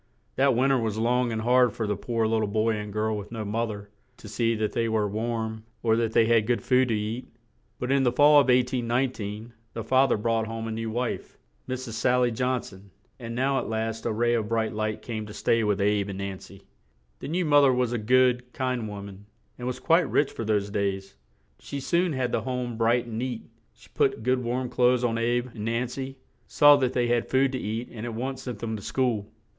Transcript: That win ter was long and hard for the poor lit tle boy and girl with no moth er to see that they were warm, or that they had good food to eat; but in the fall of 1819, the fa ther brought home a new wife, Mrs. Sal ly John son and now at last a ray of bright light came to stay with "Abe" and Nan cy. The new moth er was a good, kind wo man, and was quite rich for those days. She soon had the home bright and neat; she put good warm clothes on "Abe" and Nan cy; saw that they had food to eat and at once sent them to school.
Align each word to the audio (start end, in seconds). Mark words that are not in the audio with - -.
That 0.35 0.55
win 0.55 0.71
ter 0.71 0.79
was 0.79 0.97
long 0.97 1.31
and 1.31 1.43
hard 1.43 1.73
for 1.73 1.85
the 1.85 1.95
poor 1.95 2.25
lit 2.25 2.39
tle 2.41 2.47
boy 2.47 2.71
and 2.75 2.91
girl 2.91 3.15
with 3.15 3.31
no 3.31 3.45
moth 3.45 3.69
er 3.69 3.89
to 4.17 4.27
see 4.27 4.55
that 4.55 4.71
they 4.71 4.89
were 4.89 5.07
warm, 5.07 5.63
or 5.83 5.95
that 5.95 6.11
they 6.13 6.25
had 6.25 6.47
good 6.47 6.63
food 6.63 6.87
to 6.87 6.95
eat; 6.95 7.27
but 7.77 7.91
in 7.91 8.01
the 8.01 8.11
fall 8.11 8.39
of 8.39 8.45
1819, 8.47 9.53
the 9.73 9.83
fa 9.83 10.07
ther 10.09 10.17
brought 10.17 10.47
home 10.47 10.67
a 10.67 10.71
new 10.71 10.89
wife, 10.89 11.37
Mrs. 11.69 11.91
Sal 11.91 12.21
ly 12.21 12.29
John 12.31 12.63
son 12.63 12.89
and 13.19 13.35
now 13.35 13.59
at 13.59 13.69
last 13.69 14.07
a 14.07 14.11
ray 14.11 14.33
of 14.33 14.49
bright 14.49 14.73
light 14.73 15.03
came 15.03 15.27
to 15.27 15.35
stay 15.35 15.63
with 15.63 15.79
"Abe" 15.79 16.09
and 16.09 16.17
Nan 16.17 16.39
cy. 16.39 16.61
The 17.19 17.27
new 17.27 17.45
moth 17.45 17.65
er 17.65 17.71
was 17.71 17.93
a 17.93 17.99
good, 17.99 18.51
kind 18.53 18.87
wo 18.87 19.03
man, 19.03 19.27
and 19.59 19.67
was 19.67 19.79
quite 19.79 20.09
rich 20.09 20.31
for 20.31 20.43
those 20.43 20.71
days. 20.71 21.15
She 21.59 21.79
soon 21.79 22.13
had 22.13 22.31
the 22.31 22.41
home 22.41 22.75
bright 22.75 23.05
and 23.05 23.19
neat; 23.19 23.43
she 23.75 23.87
put 23.93 24.23
good 24.23 24.43
warm 24.43 24.67
clothes 24.67 25.03
on 25.03 25.19
"Abe" 25.19 25.49
and 25.53 25.65
Nan 25.65 25.87
cy; 25.87 26.15
saw 26.47 26.75
that 26.77 26.93
they 26.93 27.05
had 27.05 27.29
food 27.29 27.51
to 27.51 27.59
eat 27.59 27.89
and 27.91 28.03
at 28.03 28.15
once 28.15 28.41
sent 28.41 28.57
them 28.57 28.75
to 28.75 28.81
school. 28.81 29.29